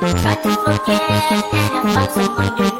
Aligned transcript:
Try 0.00 0.34
to 0.34 0.50
forget, 0.64 1.00
but 1.82 2.12
so 2.12 2.22
I 2.36 2.54
can 2.56 2.79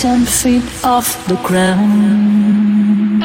ten 0.00 0.24
feet 0.24 0.64
off 0.82 1.26
the 1.26 1.36
ground. 1.46 3.22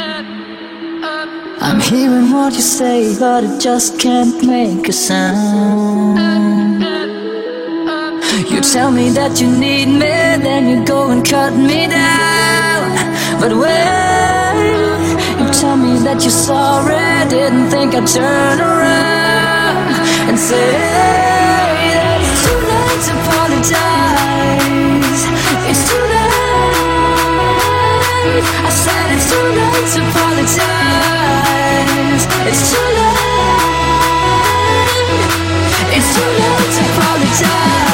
I'm 1.62 1.80
hearing 1.80 2.34
what 2.34 2.52
you 2.52 2.60
say, 2.60 3.18
but 3.18 3.46
it 3.46 3.62
just 3.62 3.98
can't 3.98 4.46
make 4.46 4.90
a 4.90 4.92
sound. 4.92 6.20
You 8.52 8.60
tell 8.60 8.92
me 8.92 9.10
that 9.12 9.40
you 9.40 9.50
need 9.50 9.88
me, 9.88 10.16
then 10.44 10.68
you 10.68 10.86
go 10.86 11.12
and 11.12 11.26
cut 11.26 11.54
me 11.54 11.88
down. 11.88 12.92
But 13.40 13.54
when 13.54 14.56
you 15.40 15.48
tell 15.54 15.78
me 15.78 15.98
that 16.04 16.18
you're 16.24 16.40
sorry, 16.50 17.30
didn't 17.30 17.70
think 17.70 17.96
I'd 17.96 18.06
turn 18.06 18.60
around 18.60 19.78
and 20.28 20.38
say 20.38 20.72
that 21.96 22.20
it's 22.20 22.44
too 22.44 22.60
late 22.68 23.02
to 23.08 23.14
apologize. 23.22 24.35
I 28.38 28.69
said 28.69 29.12
it's 29.15 29.30
too 29.32 29.38
late 29.39 29.88
to 29.95 30.02
apologize. 30.10 30.63
It's 32.52 32.63
too 32.71 32.88
late. 32.98 33.15
It's 35.95 36.10
too 36.15 36.30
late 36.36 36.71
to 36.76 36.82
apologize. 36.91 37.85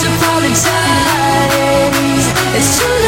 apologize. 0.00 0.66
It's 2.56 2.78
too 2.78 3.01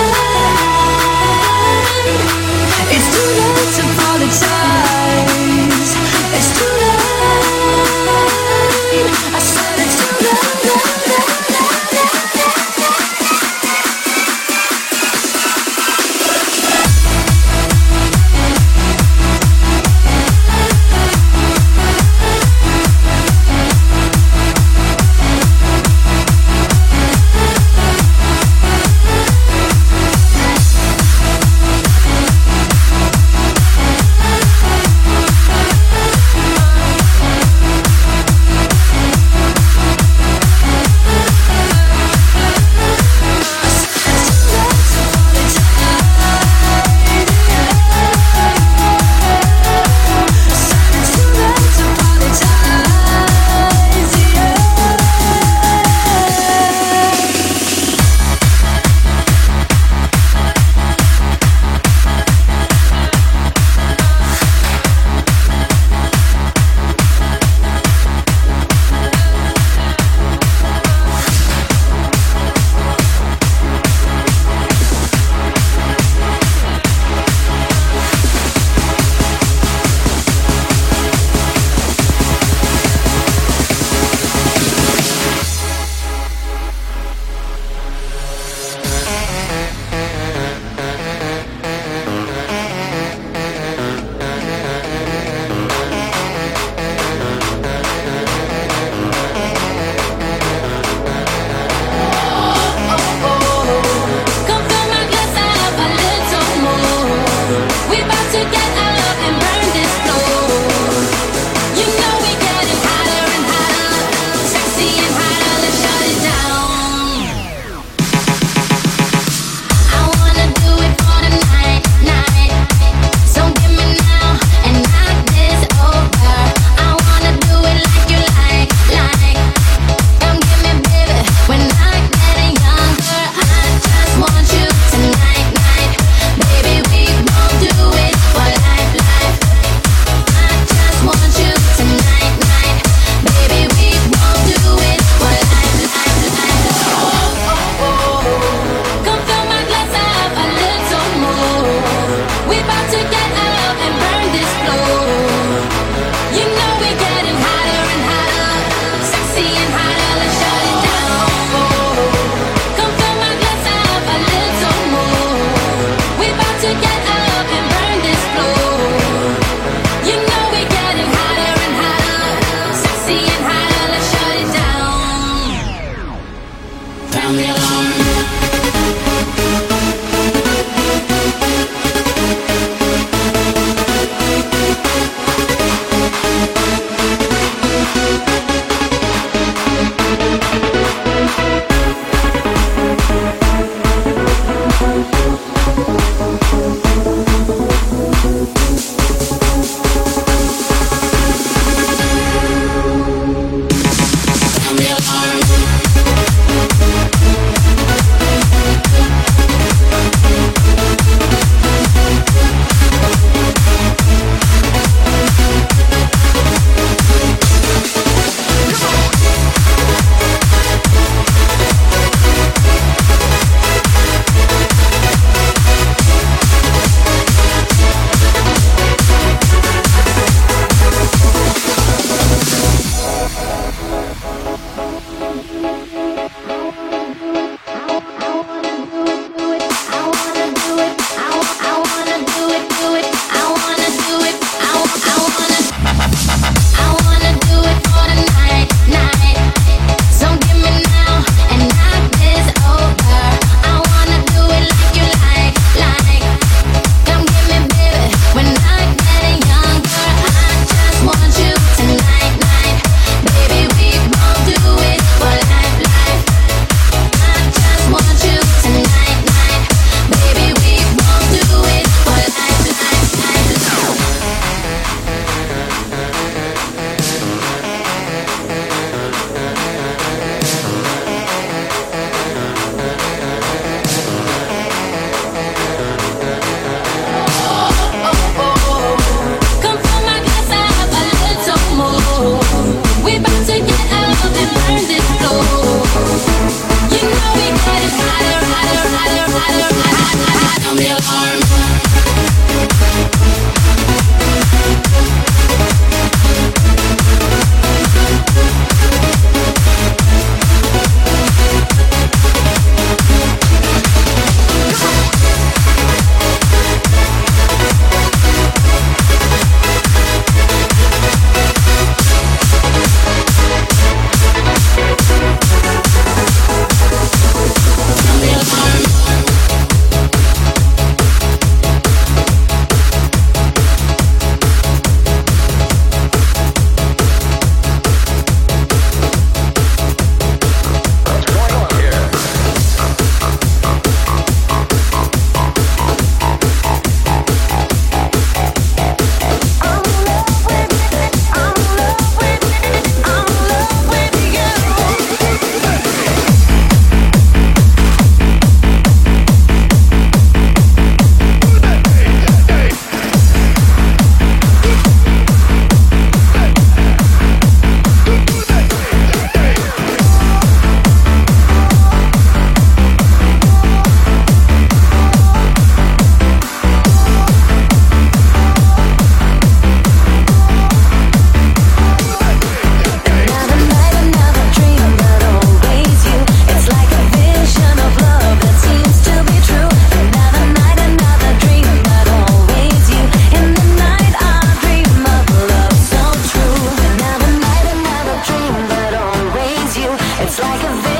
It's 400.26 400.40
like 400.40 400.62
a 400.62 400.93